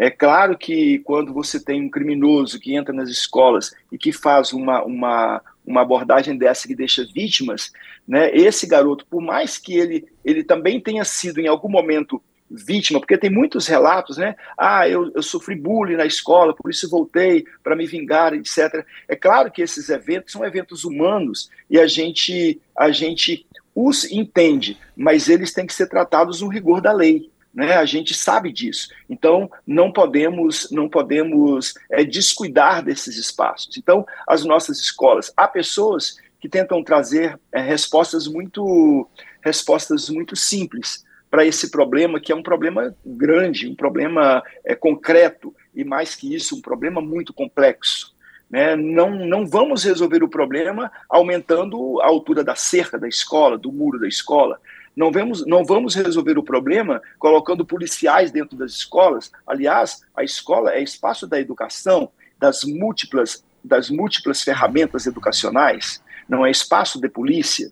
É 0.01 0.09
claro 0.09 0.57
que 0.57 0.97
quando 1.05 1.31
você 1.31 1.63
tem 1.63 1.79
um 1.79 1.87
criminoso 1.87 2.59
que 2.59 2.73
entra 2.75 2.91
nas 2.91 3.07
escolas 3.07 3.71
e 3.91 3.99
que 3.99 4.11
faz 4.11 4.51
uma, 4.51 4.83
uma, 4.83 5.39
uma 5.63 5.81
abordagem 5.81 6.35
dessa 6.35 6.67
que 6.67 6.73
deixa 6.73 7.05
vítimas, 7.13 7.71
né, 8.07 8.35
esse 8.35 8.65
garoto, 8.65 9.05
por 9.05 9.21
mais 9.21 9.59
que 9.59 9.75
ele, 9.75 10.07
ele 10.25 10.43
também 10.43 10.81
tenha 10.81 11.05
sido 11.05 11.39
em 11.39 11.45
algum 11.45 11.69
momento 11.69 12.19
vítima, 12.49 12.99
porque 12.99 13.15
tem 13.15 13.29
muitos 13.29 13.67
relatos, 13.67 14.17
né? 14.17 14.35
Ah, 14.57 14.89
eu, 14.89 15.11
eu 15.13 15.21
sofri 15.21 15.53
bullying 15.53 15.97
na 15.97 16.05
escola, 16.07 16.55
por 16.55 16.71
isso 16.71 16.89
voltei 16.89 17.45
para 17.63 17.75
me 17.75 17.85
vingar, 17.85 18.33
etc. 18.33 18.83
É 19.07 19.15
claro 19.15 19.51
que 19.51 19.61
esses 19.61 19.87
eventos 19.87 20.33
são 20.33 20.43
eventos 20.43 20.83
humanos 20.83 21.51
e 21.69 21.79
a 21.79 21.85
gente, 21.85 22.59
a 22.75 22.89
gente 22.89 23.45
os 23.75 24.11
entende, 24.11 24.79
mas 24.97 25.29
eles 25.29 25.53
têm 25.53 25.67
que 25.67 25.75
ser 25.75 25.87
tratados 25.87 26.41
no 26.41 26.47
rigor 26.47 26.81
da 26.81 26.91
lei. 26.91 27.30
Né? 27.53 27.75
A 27.75 27.85
gente 27.85 28.13
sabe 28.13 28.51
disso. 28.51 28.89
Então, 29.09 29.49
não 29.65 29.91
podemos, 29.91 30.69
não 30.71 30.87
podemos 30.87 31.73
é, 31.89 32.03
descuidar 32.03 32.83
desses 32.83 33.17
espaços. 33.17 33.77
Então, 33.77 34.05
as 34.27 34.45
nossas 34.45 34.79
escolas, 34.79 35.31
há 35.35 35.47
pessoas 35.47 36.17
que 36.39 36.49
tentam 36.49 36.83
trazer 36.83 37.39
é, 37.51 37.61
respostas 37.61 38.27
muito, 38.27 39.07
respostas 39.41 40.09
muito 40.09 40.35
simples 40.35 41.05
para 41.29 41.45
esse 41.45 41.71
problema, 41.71 42.19
que 42.19 42.31
é 42.31 42.35
um 42.35 42.43
problema 42.43 42.93
grande, 43.05 43.69
um 43.69 43.75
problema 43.75 44.43
é, 44.65 44.75
concreto, 44.75 45.55
e 45.73 45.83
mais 45.83 46.15
que 46.15 46.35
isso, 46.35 46.57
um 46.57 46.61
problema 46.61 46.99
muito 46.99 47.33
complexo. 47.33 48.13
Né? 48.49 48.75
Não, 48.75 49.11
não 49.11 49.47
vamos 49.47 49.85
resolver 49.85 50.21
o 50.23 50.29
problema 50.29 50.91
aumentando 51.07 52.01
a 52.01 52.07
altura 52.07 52.43
da 52.43 52.53
cerca 52.53 52.99
da 52.99 53.07
escola, 53.07 53.57
do 53.57 53.71
muro 53.71 53.97
da 53.97 54.09
escola. 54.09 54.59
Não 54.95 55.11
vamos, 55.11 55.45
não 55.45 55.63
vamos 55.63 55.95
resolver 55.95 56.37
o 56.37 56.43
problema 56.43 57.01
colocando 57.17 57.65
policiais 57.65 58.31
dentro 58.31 58.57
das 58.57 58.71
escolas. 58.71 59.31
Aliás, 59.47 60.01
a 60.15 60.23
escola 60.23 60.73
é 60.73 60.83
espaço 60.83 61.25
da 61.27 61.39
educação, 61.39 62.11
das 62.37 62.63
múltiplas, 62.63 63.43
das 63.63 63.89
múltiplas 63.89 64.41
ferramentas 64.41 65.05
educacionais, 65.05 66.01
não 66.27 66.45
é 66.45 66.51
espaço 66.51 66.99
de 66.99 67.07
polícia. 67.07 67.71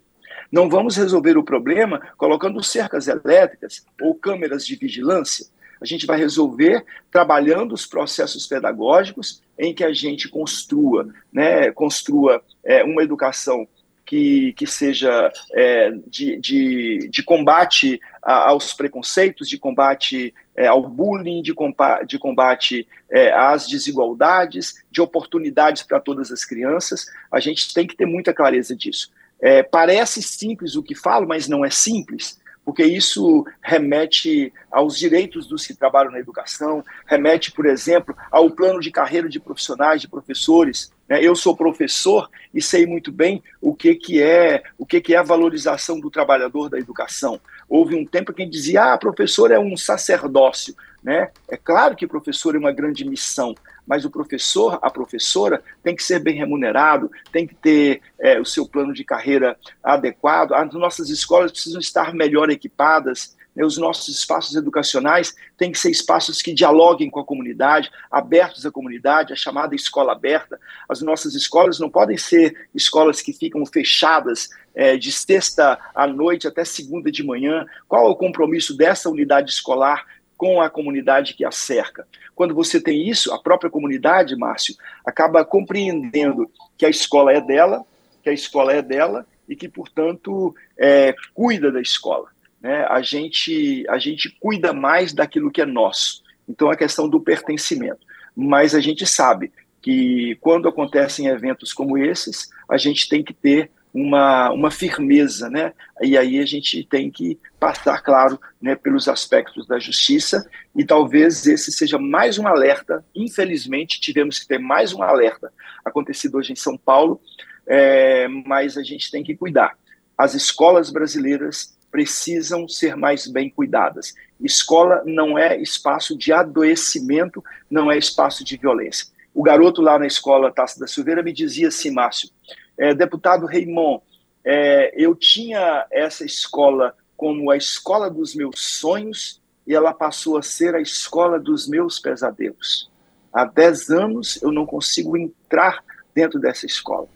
Não 0.51 0.69
vamos 0.69 0.97
resolver 0.97 1.37
o 1.37 1.43
problema 1.43 2.01
colocando 2.17 2.63
cercas 2.63 3.07
elétricas 3.07 3.85
ou 4.01 4.15
câmeras 4.15 4.65
de 4.65 4.75
vigilância. 4.75 5.45
A 5.81 5.85
gente 5.85 6.05
vai 6.05 6.17
resolver 6.17 6.83
trabalhando 7.11 7.73
os 7.73 7.85
processos 7.85 8.45
pedagógicos 8.47 9.41
em 9.57 9.73
que 9.73 9.83
a 9.83 9.93
gente 9.93 10.27
construa, 10.27 11.07
né, 11.31 11.71
construa 11.71 12.43
é, 12.63 12.83
uma 12.83 13.03
educação 13.03 13.67
que, 14.09 14.53
que 14.53 14.65
seja 14.65 15.31
é, 15.53 15.91
de, 16.07 16.35
de, 16.37 17.09
de, 17.11 17.21
combate 17.21 18.01
aos 18.23 18.73
preconceitos, 18.73 19.47
de 19.47 19.59
combate 19.59 20.33
é, 20.55 20.65
ao 20.65 20.81
bullying, 20.81 21.43
de 21.43 21.53
combate, 21.53 22.07
de 22.07 22.17
combate 22.17 22.87
é, 23.11 23.31
às 23.31 23.67
desigualdades, 23.67 24.83
de 24.89 24.99
oportunidades 24.99 25.83
para 25.83 25.99
todas 25.99 26.31
as 26.31 26.43
crianças. 26.43 27.05
A 27.31 27.39
gente 27.39 27.71
tem 27.71 27.85
que 27.85 27.95
ter 27.95 28.07
muita 28.07 28.33
clareza 28.33 28.75
disso. 28.75 29.11
É, 29.39 29.61
parece 29.61 30.23
simples 30.23 30.75
o 30.75 30.81
que 30.81 30.95
falo, 30.95 31.27
mas 31.27 31.47
não 31.47 31.63
é 31.63 31.69
simples 31.69 32.39
porque 32.65 32.83
isso 32.83 33.47
remete 33.63 34.53
aos 34.71 34.95
direitos 34.95 35.47
dos 35.47 35.65
que 35.65 35.73
trabalham 35.73 36.11
na 36.11 36.19
educação, 36.19 36.83
remete, 37.07 37.51
por 37.51 37.65
exemplo, 37.65 38.15
ao 38.29 38.51
plano 38.51 38.79
de 38.79 38.91
carreira 38.91 39.27
de 39.27 39.39
profissionais, 39.39 40.01
de 40.01 40.07
professores. 40.07 40.91
Né? 41.09 41.23
Eu 41.23 41.35
sou 41.35 41.57
professor 41.57 42.29
e 42.53 42.61
sei 42.61 42.85
muito 42.85 43.11
bem 43.11 43.41
o 43.59 43.73
que, 43.73 43.95
que 43.95 44.21
é 44.21 44.63
o 44.77 44.85
que, 44.85 45.01
que 45.01 45.15
é 45.15 45.17
a 45.17 45.23
valorização 45.23 45.99
do 45.99 46.11
trabalhador 46.11 46.69
da 46.69 46.77
educação. 46.77 47.41
Houve 47.67 47.95
um 47.95 48.05
tempo 48.05 48.31
que 48.31 48.45
dizia, 48.45 48.93
ah, 48.93 48.97
professor 48.97 49.51
é 49.51 49.59
um 49.59 49.75
sacerdócio. 49.75 50.75
Né? 51.03 51.31
É 51.47 51.57
claro 51.57 51.95
que 51.95 52.05
professor 52.05 52.55
é 52.55 52.59
uma 52.59 52.73
grande 52.73 53.05
missão, 53.05 53.55
mas 53.87 54.03
o 54.05 54.09
professor, 54.09 54.77
a 54.81 54.89
professora, 54.91 55.63
tem 55.81 55.95
que 55.95 56.03
ser 56.03 56.19
bem 56.19 56.35
remunerado, 56.35 57.09
tem 57.31 57.47
que 57.47 57.55
ter 57.55 58.01
é, 58.19 58.39
o 58.39 58.45
seu 58.45 58.67
plano 58.67 58.93
de 58.93 59.03
carreira 59.03 59.57
adequado. 59.81 60.53
As 60.53 60.73
nossas 60.73 61.09
escolas 61.09 61.51
precisam 61.51 61.79
estar 61.79 62.13
melhor 62.13 62.49
equipadas, 62.49 63.35
né? 63.55 63.65
os 63.65 63.77
nossos 63.77 64.07
espaços 64.07 64.55
educacionais 64.55 65.35
têm 65.57 65.71
que 65.71 65.79
ser 65.79 65.91
espaços 65.91 66.41
que 66.41 66.53
dialoguem 66.53 67.09
com 67.09 67.19
a 67.19 67.25
comunidade, 67.25 67.91
abertos 68.11 68.65
à 68.65 68.71
comunidade, 68.71 69.33
a 69.33 69.35
chamada 69.35 69.75
escola 69.75 70.13
aberta. 70.13 70.59
As 70.87 71.01
nossas 71.01 71.35
escolas 71.35 71.79
não 71.79 71.89
podem 71.89 72.17
ser 72.17 72.67
escolas 72.73 73.21
que 73.21 73.33
ficam 73.33 73.65
fechadas 73.65 74.49
é, 74.75 74.97
de 74.97 75.11
sexta 75.11 75.79
à 75.93 76.07
noite 76.07 76.47
até 76.47 76.63
segunda 76.63 77.11
de 77.11 77.23
manhã. 77.23 77.65
Qual 77.87 78.07
é 78.07 78.09
o 78.09 78.15
compromisso 78.15 78.75
dessa 78.75 79.09
unidade 79.09 79.51
escolar 79.51 80.05
com 80.39 80.61
a 80.61 80.69
comunidade 80.69 81.33
que 81.33 81.43
a 81.43 81.51
cerca. 81.51 82.07
Quando 82.33 82.55
você 82.55 82.79
tem 82.79 83.09
isso, 83.09 83.33
a 83.33 83.37
própria 83.37 83.69
comunidade, 83.69 84.37
Márcio, 84.37 84.73
acaba 85.05 85.43
compreendendo 85.43 86.49
que 86.77 86.85
a 86.85 86.89
escola 86.89 87.33
é 87.33 87.41
dela, 87.41 87.83
que 88.23 88.29
a 88.29 88.33
escola 88.33 88.71
é 88.71 88.81
dela 88.81 89.27
e 89.49 89.55
que, 89.57 89.67
portanto, 89.67 90.55
é, 90.77 91.13
cuida 91.33 91.69
da 91.69 91.81
escola. 91.81 92.29
Né? 92.61 92.85
A, 92.89 93.01
gente, 93.01 93.85
a 93.89 93.97
gente 93.97 94.29
cuida 94.39 94.73
mais 94.73 95.13
daquilo 95.13 95.51
que 95.51 95.61
é 95.61 95.65
nosso. 95.65 96.23
Então, 96.47 96.69
a 96.69 96.75
questão 96.75 97.07
do 97.07 97.19
pertencimento. 97.19 97.99
Mas 98.35 98.73
a 98.73 98.79
gente 98.79 99.05
sabe 99.05 99.51
que 99.81 100.37
quando 100.41 100.67
acontecem 100.67 101.27
eventos 101.27 101.73
como 101.73 101.97
esses, 101.97 102.49
a 102.69 102.77
gente 102.77 103.07
tem 103.07 103.23
que 103.23 103.33
ter 103.33 103.71
uma, 103.93 104.51
uma 104.51 104.69
firmeza, 104.69 105.49
né? 105.49 105.73
E 106.01 106.17
aí 106.17 106.39
a 106.39 106.45
gente 106.45 106.83
tem 106.83 107.09
que 107.09 107.39
passar, 107.59 108.01
claro, 108.01 108.39
né, 108.61 108.75
pelos 108.75 109.07
aspectos 109.07 109.67
da 109.67 109.79
justiça, 109.79 110.47
e 110.75 110.85
talvez 110.85 111.45
esse 111.47 111.71
seja 111.71 111.97
mais 111.97 112.37
um 112.37 112.47
alerta. 112.47 113.03
Infelizmente, 113.15 113.99
tivemos 113.99 114.37
que 114.39 114.47
ter 114.47 114.59
mais 114.59 114.93
um 114.93 115.01
alerta 115.01 115.51
acontecido 115.83 116.37
hoje 116.37 116.53
em 116.53 116.55
São 116.55 116.77
Paulo, 116.77 117.19
é, 117.65 118.27
mas 118.27 118.77
a 118.77 118.83
gente 118.83 119.09
tem 119.09 119.23
que 119.23 119.35
cuidar. 119.35 119.75
As 120.17 120.35
escolas 120.35 120.91
brasileiras 120.91 121.77
precisam 121.91 122.67
ser 122.67 122.95
mais 122.95 123.27
bem 123.27 123.49
cuidadas. 123.49 124.13
Escola 124.41 125.03
não 125.05 125.37
é 125.37 125.59
espaço 125.61 126.17
de 126.17 126.31
adoecimento, 126.31 127.43
não 127.69 127.91
é 127.91 127.97
espaço 127.97 128.43
de 128.43 128.57
violência. 128.57 129.07
o 129.33 129.43
garoto 129.43 129.81
lá 129.81 129.97
na 129.97 130.07
escola 130.07 130.51
Taça 130.51 130.79
da 130.79 130.87
Silveira 130.87 131.23
me 131.23 131.31
dizia 131.31 131.67
assim, 131.67 131.91
Márcio, 131.91 132.29
é, 132.77 132.93
deputado 132.93 133.45
Raimon, 133.45 134.01
é, 134.43 134.93
eu 134.95 135.15
tinha 135.15 135.85
essa 135.91 136.25
escola 136.25 136.95
como 137.15 137.51
a 137.51 137.57
escola 137.57 138.09
dos 138.09 138.33
meus 138.33 138.59
sonhos 138.59 139.41
e 139.67 139.75
ela 139.75 139.93
passou 139.93 140.37
a 140.37 140.41
ser 140.41 140.73
a 140.73 140.81
escola 140.81 141.39
dos 141.39 141.67
meus 141.67 141.99
pesadelos. 141.99 142.89
Há 143.31 143.45
10 143.45 143.89
anos 143.89 144.41
eu 144.41 144.51
não 144.51 144.65
consigo 144.65 145.15
entrar 145.17 145.83
dentro 146.15 146.39
dessa 146.39 146.65
escola. 146.65 147.07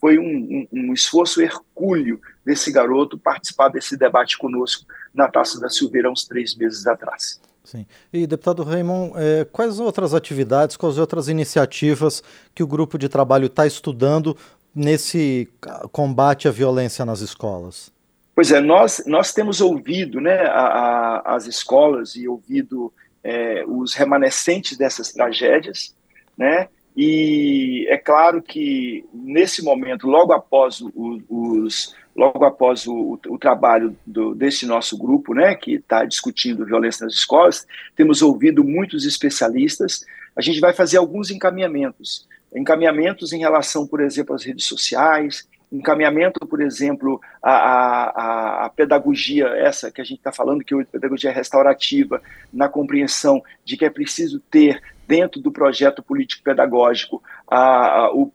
Foi 0.00 0.18
um, 0.18 0.24
um, 0.24 0.68
um, 0.72 0.92
esforço 0.92 1.40
hercúleo 1.40 2.20
desse 2.44 2.72
garoto 2.72 3.18
participar 3.18 3.68
desse 3.68 3.96
debate 3.96 4.38
conosco 4.38 4.84
na 5.14 5.28
Taça 5.28 5.60
da 5.60 5.68
Silveira 5.68 6.10
uns 6.10 6.24
três 6.24 6.54
meses 6.54 6.86
atrás. 6.86 7.40
Sim. 7.64 7.86
E, 8.12 8.26
deputado 8.26 8.62
Raymond, 8.62 9.12
é, 9.16 9.44
quais 9.44 9.78
outras 9.78 10.14
atividades, 10.14 10.76
quais 10.76 10.98
outras 10.98 11.28
iniciativas 11.28 12.22
que 12.54 12.62
o 12.62 12.66
grupo 12.66 12.98
de 12.98 13.08
trabalho 13.08 13.46
está 13.46 13.66
estudando 13.66 14.36
nesse 14.74 15.48
combate 15.92 16.48
à 16.48 16.50
violência 16.50 17.04
nas 17.04 17.20
escolas? 17.20 17.92
Pois 18.34 18.50
é, 18.50 18.60
nós, 18.60 19.02
nós 19.06 19.32
temos 19.32 19.60
ouvido 19.60 20.20
né, 20.20 20.46
a, 20.46 20.60
a, 20.60 21.36
as 21.36 21.46
escolas 21.46 22.16
e 22.16 22.26
ouvido 22.26 22.92
é, 23.22 23.64
os 23.66 23.94
remanescentes 23.94 24.78
dessas 24.78 25.12
tragédias, 25.12 25.94
né? 26.36 26.68
E 26.96 27.86
é 27.88 27.96
claro 27.96 28.42
que 28.42 29.04
nesse 29.12 29.62
momento, 29.62 30.06
logo 30.06 30.32
após 30.32 30.80
o, 30.80 31.22
os, 31.28 31.94
logo 32.14 32.44
após 32.44 32.86
o, 32.86 33.18
o 33.28 33.38
trabalho 33.38 33.96
do, 34.04 34.34
desse 34.34 34.66
nosso 34.66 34.98
grupo, 34.98 35.32
né, 35.32 35.54
que 35.54 35.74
está 35.74 36.04
discutindo 36.04 36.66
violência 36.66 37.04
nas 37.04 37.14
escolas, 37.14 37.66
temos 37.94 38.22
ouvido 38.22 38.64
muitos 38.64 39.06
especialistas. 39.06 40.04
A 40.34 40.42
gente 40.42 40.60
vai 40.60 40.72
fazer 40.72 40.98
alguns 40.98 41.30
encaminhamentos, 41.30 42.28
encaminhamentos 42.54 43.32
em 43.32 43.38
relação, 43.38 43.86
por 43.86 44.00
exemplo, 44.00 44.34
às 44.34 44.44
redes 44.44 44.64
sociais, 44.64 45.48
encaminhamento, 45.72 46.44
por 46.46 46.60
exemplo, 46.60 47.20
à, 47.42 48.70
pedagogia, 48.74 49.46
essa 49.46 49.90
que 49.90 50.00
a 50.00 50.04
gente 50.04 50.18
está 50.18 50.32
falando, 50.32 50.64
que 50.64 50.74
é 50.74 50.80
a 50.80 50.84
pedagogia 50.84 51.30
restaurativa, 51.30 52.20
na 52.52 52.68
compreensão 52.68 53.42
de 53.64 53.76
que 53.76 53.84
é 53.84 53.90
preciso 53.90 54.40
ter 54.50 54.82
dentro 55.10 55.40
do 55.40 55.50
projeto 55.50 56.04
político-pedagógico 56.04 57.20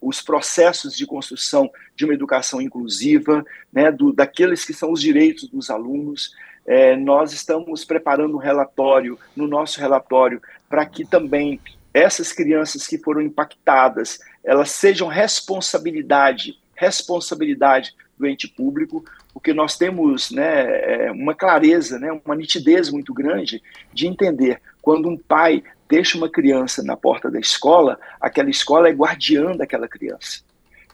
os 0.01 0.21
processos 0.21 0.93
de 0.93 1.05
construção 1.05 1.71
de 1.95 2.03
uma 2.03 2.13
educação 2.13 2.61
inclusiva, 2.61 3.45
né, 3.71 3.89
do, 3.89 4.11
daqueles 4.11 4.65
que 4.65 4.73
são 4.73 4.91
os 4.91 4.99
direitos 4.99 5.47
dos 5.47 5.69
alunos. 5.69 6.35
É, 6.67 6.97
nós 6.97 7.31
estamos 7.31 7.85
preparando 7.85 8.35
um 8.35 8.39
relatório, 8.39 9.17
no 9.33 9.47
nosso 9.47 9.79
relatório, 9.79 10.41
para 10.67 10.85
que 10.85 11.05
também 11.05 11.61
essas 11.93 12.33
crianças 12.33 12.85
que 12.85 12.97
foram 12.97 13.21
impactadas, 13.21 14.19
elas 14.43 14.71
sejam 14.71 15.07
responsabilidade 15.07 16.59
responsabilidade 16.75 17.95
do 18.17 18.27
ente 18.27 18.47
público, 18.47 19.03
porque 19.33 19.53
nós 19.53 19.77
temos 19.77 20.31
né, 20.31 21.05
é, 21.05 21.11
uma 21.11 21.33
clareza, 21.33 21.99
né, 21.99 22.11
uma 22.25 22.35
nitidez 22.35 22.89
muito 22.89 23.13
grande 23.13 23.61
de 23.93 24.07
entender 24.07 24.61
quando 24.81 25.09
um 25.09 25.17
pai 25.17 25.63
deixa 25.87 26.17
uma 26.17 26.29
criança 26.29 26.83
na 26.83 26.97
porta 26.97 27.29
da 27.29 27.39
escola, 27.39 27.99
aquela 28.19 28.49
escola 28.49 28.89
é 28.89 28.93
guardiã 28.93 29.55
daquela 29.55 29.87
criança. 29.87 30.43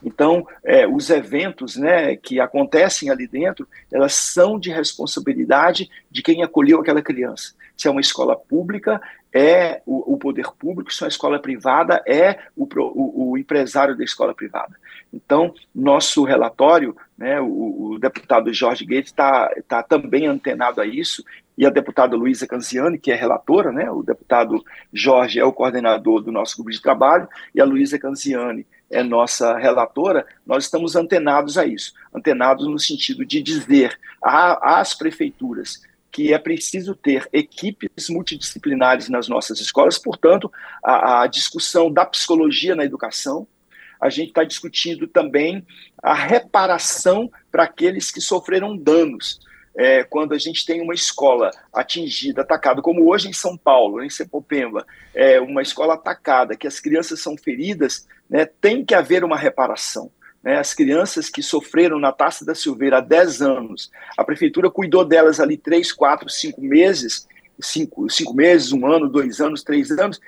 Então, 0.04 0.46
é, 0.64 0.86
os 0.86 1.10
eventos 1.10 1.76
né, 1.76 2.16
que 2.16 2.40
acontecem 2.40 3.08
ali 3.08 3.26
dentro, 3.26 3.68
elas 3.90 4.14
são 4.14 4.58
de 4.58 4.70
responsabilidade 4.70 5.88
de 6.10 6.22
quem 6.22 6.42
acolheu 6.42 6.80
aquela 6.80 7.00
criança. 7.00 7.54
Se 7.76 7.86
é 7.86 7.90
uma 7.90 8.00
escola 8.00 8.36
pública, 8.36 9.00
é 9.32 9.80
o, 9.86 10.14
o 10.14 10.18
poder 10.18 10.46
público, 10.58 10.92
se 10.92 11.02
é 11.02 11.04
uma 11.04 11.08
escola 11.08 11.38
privada, 11.38 12.02
é 12.06 12.38
o, 12.56 12.64
o, 12.64 13.30
o, 13.30 13.38
empresário 13.38 13.96
da 13.96 14.04
escola 14.04 14.34
privada. 14.34 14.76
Então, 15.12 15.54
nosso 15.74 16.24
relatório, 16.24 16.96
né, 17.16 17.40
o, 17.40 17.98
deputado 17.98 18.52
Jorge 18.52 18.84
Gates 18.84 19.10
está 19.10 19.48
tá 19.68 19.82
também 19.82 20.26
antenado 20.26 20.80
a 20.80 20.86
isso, 20.86 21.24
e 21.56 21.66
a 21.66 21.70
deputada 21.70 22.16
Luísa 22.16 22.46
Canziani, 22.46 22.98
que 22.98 23.12
é 23.12 23.14
relatora, 23.14 23.70
né, 23.70 23.90
o 23.90 24.02
deputado 24.02 24.62
Jorge 24.92 25.38
é 25.38 25.44
o 25.44 25.52
coordenador 25.52 26.22
do 26.22 26.32
nosso 26.32 26.56
grupo 26.56 26.70
de 26.70 26.80
trabalho, 26.80 27.28
e 27.54 27.60
a 27.60 27.64
Luísa 27.64 27.98
Canziani 27.98 28.66
é 28.90 29.02
nossa 29.02 29.56
relatora, 29.56 30.26
nós 30.46 30.64
estamos 30.64 30.96
antenados 30.96 31.56
a 31.56 31.66
isso, 31.66 31.92
antenados 32.14 32.66
no 32.66 32.78
sentido 32.78 33.24
de 33.24 33.42
dizer 33.42 33.98
às 34.22 34.94
prefeituras 34.94 35.80
que 36.12 36.34
é 36.34 36.38
preciso 36.38 36.94
ter 36.94 37.26
equipes 37.32 38.10
multidisciplinares 38.10 39.08
nas 39.08 39.28
nossas 39.28 39.58
escolas, 39.60 39.98
portanto, 39.98 40.52
a, 40.84 41.22
a 41.22 41.26
discussão 41.26 41.90
da 41.90 42.04
psicologia 42.04 42.76
na 42.76 42.84
educação, 42.84 43.46
a 43.98 44.10
gente 44.10 44.28
está 44.28 44.44
discutindo 44.44 45.06
também 45.06 45.64
a 46.02 46.12
reparação 46.12 47.30
para 47.50 47.62
aqueles 47.62 48.10
que 48.10 48.20
sofreram 48.20 48.76
danos. 48.76 49.40
É, 49.74 50.04
quando 50.04 50.34
a 50.34 50.38
gente 50.38 50.66
tem 50.66 50.82
uma 50.82 50.94
escola 50.94 51.50
atingida, 51.72 52.42
atacada, 52.42 52.82
como 52.82 53.08
hoje 53.08 53.28
em 53.28 53.32
São 53.32 53.56
Paulo, 53.56 54.02
em 54.02 54.10
Sepopemba, 54.10 54.86
é 55.14 55.40
uma 55.40 55.62
escola 55.62 55.94
atacada, 55.94 56.56
que 56.56 56.66
as 56.66 56.78
crianças 56.78 57.20
são 57.20 57.36
feridas, 57.36 58.06
né, 58.28 58.44
tem 58.44 58.84
que 58.84 58.94
haver 58.94 59.24
uma 59.24 59.36
reparação. 59.36 60.10
Né, 60.42 60.58
as 60.58 60.74
crianças 60.74 61.30
que 61.30 61.42
sofreram 61.42 61.98
na 61.98 62.12
Taça 62.12 62.44
da 62.44 62.54
Silveira 62.54 62.98
há 62.98 63.00
10 63.00 63.40
anos, 63.40 63.90
a 64.16 64.24
prefeitura 64.24 64.70
cuidou 64.70 65.04
delas 65.04 65.40
ali 65.40 65.56
3, 65.56 65.90
4, 65.92 66.28
5 66.28 66.60
meses, 66.60 67.26
5, 67.60 68.10
5 68.10 68.34
meses, 68.34 68.72
um 68.72 68.86
ano, 68.86 69.08
dois 69.08 69.40
anos, 69.40 69.62
três 69.62 69.90
anos, 69.92 70.20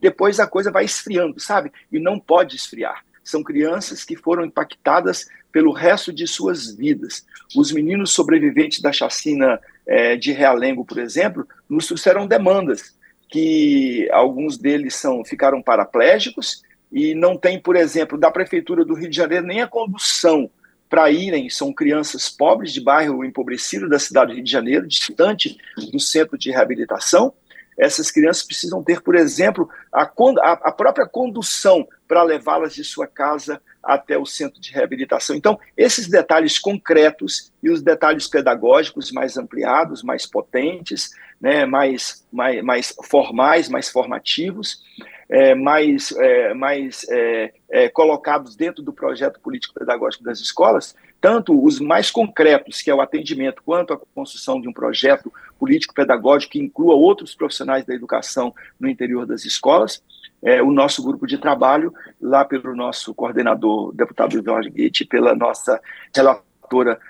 depois 0.00 0.38
a 0.38 0.46
coisa 0.46 0.70
vai 0.70 0.84
esfriando, 0.84 1.40
sabe? 1.40 1.72
E 1.90 1.98
não 1.98 2.20
pode 2.20 2.56
esfriar. 2.56 3.02
São 3.24 3.42
crianças 3.42 4.04
que 4.04 4.14
foram 4.14 4.44
impactadas 4.44 5.26
pelo 5.50 5.72
resto 5.72 6.12
de 6.12 6.26
suas 6.26 6.74
vidas. 6.74 7.24
Os 7.56 7.72
meninos 7.72 8.12
sobreviventes 8.12 8.80
da 8.80 8.92
chacina 8.92 9.60
é, 9.86 10.16
de 10.16 10.32
Realengo, 10.32 10.84
por 10.84 10.98
exemplo, 10.98 11.46
nos 11.68 11.86
trouxeram 11.86 12.26
demandas, 12.26 12.94
que 13.28 14.08
alguns 14.12 14.58
deles 14.58 14.94
são 14.94 15.24
ficaram 15.24 15.62
paraplégicos 15.62 16.62
e 16.92 17.14
não 17.14 17.36
tem, 17.36 17.58
por 17.58 17.74
exemplo, 17.74 18.18
da 18.18 18.30
Prefeitura 18.30 18.84
do 18.84 18.94
Rio 18.94 19.10
de 19.10 19.16
Janeiro 19.16 19.46
nem 19.46 19.62
a 19.62 19.66
condução 19.66 20.50
para 20.88 21.10
irem, 21.10 21.50
são 21.50 21.72
crianças 21.72 22.28
pobres 22.28 22.72
de 22.72 22.80
bairro 22.80 23.24
empobrecido 23.24 23.88
da 23.88 23.98
cidade 23.98 24.30
do 24.30 24.34
Rio 24.36 24.44
de 24.44 24.50
Janeiro, 24.50 24.86
distante 24.86 25.58
do 25.90 25.98
centro 25.98 26.38
de 26.38 26.52
reabilitação. 26.52 27.32
Essas 27.78 28.10
crianças 28.10 28.42
precisam 28.42 28.82
ter, 28.82 29.00
por 29.00 29.14
exemplo, 29.14 29.68
a, 29.92 30.02
a 30.02 30.72
própria 30.72 31.06
condução 31.06 31.86
para 32.06 32.22
levá-las 32.22 32.74
de 32.74 32.84
sua 32.84 33.06
casa 33.06 33.60
até 33.82 34.16
o 34.16 34.24
centro 34.24 34.60
de 34.60 34.72
reabilitação. 34.72 35.36
Então, 35.36 35.58
esses 35.76 36.08
detalhes 36.08 36.58
concretos 36.58 37.52
e 37.62 37.70
os 37.70 37.82
detalhes 37.82 38.26
pedagógicos 38.26 39.12
mais 39.12 39.36
ampliados, 39.36 40.02
mais 40.02 40.26
potentes, 40.26 41.10
né, 41.40 41.66
mais, 41.66 42.26
mais, 42.32 42.62
mais 42.62 42.94
formais, 43.04 43.68
mais 43.68 43.90
formativos, 43.90 44.82
é, 45.28 45.54
mais, 45.54 46.12
é, 46.12 46.54
mais 46.54 47.06
é, 47.10 47.52
é, 47.70 47.88
colocados 47.88 48.56
dentro 48.56 48.82
do 48.82 48.92
projeto 48.92 49.40
político-pedagógico 49.40 50.24
das 50.24 50.38
escolas, 50.40 50.94
tanto 51.24 51.58
os 51.64 51.80
mais 51.80 52.10
concretos, 52.10 52.82
que 52.82 52.90
é 52.90 52.94
o 52.94 53.00
atendimento, 53.00 53.62
quanto 53.64 53.94
a 53.94 53.98
construção 54.14 54.60
de 54.60 54.68
um 54.68 54.74
projeto 54.74 55.32
político-pedagógico 55.58 56.52
que 56.52 56.58
inclua 56.58 56.94
outros 56.94 57.34
profissionais 57.34 57.82
da 57.86 57.94
educação 57.94 58.54
no 58.78 58.86
interior 58.86 59.24
das 59.24 59.46
escolas, 59.46 60.02
é, 60.42 60.62
o 60.62 60.70
nosso 60.70 61.02
grupo 61.02 61.26
de 61.26 61.38
trabalho, 61.38 61.94
lá 62.20 62.44
pelo 62.44 62.76
nosso 62.76 63.14
coordenador, 63.14 63.90
deputado 63.94 64.44
Jorge 64.44 64.68
Guete, 64.68 65.06
pela 65.06 65.34
nossa 65.34 65.80
relatora 66.14 67.00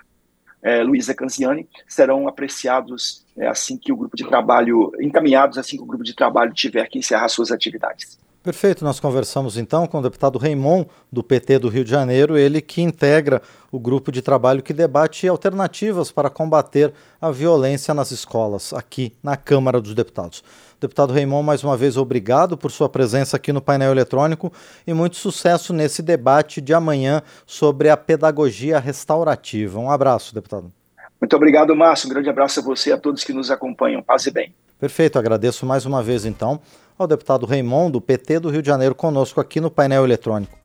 é, 0.63 0.85
Luísa 0.85 1.13
Canziani, 1.13 1.69
serão 1.85 2.29
apreciados 2.29 3.27
é, 3.37 3.49
assim 3.49 3.77
que 3.77 3.93
o 3.93 3.97
grupo 3.97 4.17
de 4.17 4.25
trabalho, 4.25 4.93
encaminhados 5.01 5.59
assim 5.59 5.77
que 5.77 5.83
o 5.83 5.87
grupo 5.87 6.05
de 6.05 6.15
trabalho 6.15 6.55
tiver 6.55 6.87
que 6.87 7.01
encerrar 7.01 7.27
suas 7.27 7.51
atividades. 7.51 8.17
Perfeito, 8.45 8.85
nós 8.85 9.01
conversamos 9.01 9.57
então 9.57 9.87
com 9.87 10.01
o 10.01 10.03
deputado 10.03 10.39
Raimon, 10.39 10.85
do 11.11 11.23
PT 11.23 11.61
do 11.61 11.71
Rio 11.71 11.83
de 11.83 11.91
Janeiro, 11.91 12.37
ele 12.37 12.61
que 12.61 12.83
integra 12.83 13.41
o 13.73 13.81
grupo 13.81 14.13
de 14.13 14.21
trabalho 14.21 14.63
que 14.63 14.75
debate 14.75 15.27
alternativas 15.27 16.13
para 16.13 16.29
combater 16.29 16.93
a 17.19 17.31
violência 17.31 17.95
nas 17.95 18.11
escolas, 18.11 18.75
aqui 18.75 19.15
na 19.23 19.35
Câmara 19.35 19.81
dos 19.81 19.95
Deputados. 19.95 20.45
Deputado 20.79 21.15
Raimon, 21.15 21.43
mais 21.43 21.65
uma 21.65 21.75
vez, 21.75 21.97
obrigado 21.97 22.55
por 22.55 22.71
sua 22.71 22.87
presença 22.87 23.39
aqui 23.39 23.51
no 23.51 23.63
painel 23.63 23.93
eletrônico 23.93 24.53
e 24.87 24.93
muito 24.93 25.17
sucesso 25.17 25.73
nesse 25.73 26.03
debate 26.03 26.61
de 26.61 26.75
amanhã 26.75 27.23
sobre 27.47 27.89
a 27.89 27.97
pedagogia 27.97 28.79
restaurativa. 28.79 29.81
Um 29.81 29.91
abraço, 29.91 30.35
deputado. 30.35 30.71
Muito 31.19 31.35
obrigado, 31.35 31.75
Márcio. 31.75 32.11
Um 32.11 32.13
grande 32.13 32.29
abraço 32.29 32.61
a 32.61 32.63
você 32.63 32.91
e 32.91 32.93
a 32.93 32.99
todos 32.99 33.25
que 33.25 33.33
nos 33.33 33.51
acompanham. 33.51 34.03
Paz 34.03 34.27
e 34.27 34.31
bem. 34.31 34.55
Perfeito, 34.79 35.19
agradeço 35.19 35.65
mais 35.65 35.87
uma 35.87 36.03
vez, 36.03 36.27
então, 36.27 36.61
ao 36.99 37.07
deputado 37.07 37.47
Raimon, 37.47 37.91
do 37.91 38.01
PT 38.01 38.41
do 38.41 38.51
Rio 38.51 38.63
de 38.63 38.69
Janeiro, 38.69 38.95
conosco 38.95 39.41
aqui 39.41 39.61
no 39.61 39.71
painel 39.71 40.05
eletrônico. 40.05 40.59